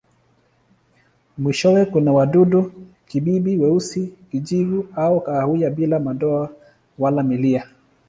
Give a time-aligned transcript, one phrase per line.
[1.37, 6.49] Mwishowe kuna wadudu-kibibi weusi, kijivu au kahawia bila madoa
[6.99, 7.65] wala milia.